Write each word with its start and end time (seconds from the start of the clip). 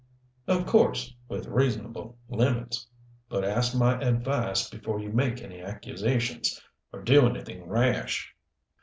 "Of 0.47 0.65
course 0.65 1.15
with 1.29 1.45
reasonable 1.45 2.17
limits. 2.27 2.87
But 3.29 3.45
ask 3.45 3.77
my 3.77 3.99
advice 4.01 4.67
before 4.67 4.99
you 4.99 5.11
make 5.11 5.43
any 5.43 5.61
accusations 5.61 6.59
or 6.91 7.03
do 7.03 7.27
anything 7.29 7.67
rash." 7.69 8.33